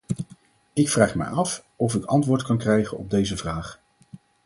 [0.73, 3.79] Ik vraag mij af of ik antwoord kan krijgen op deze vraag.